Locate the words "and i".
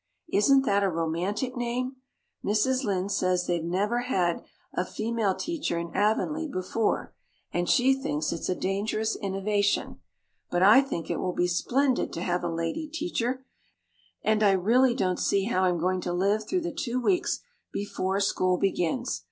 14.23-14.53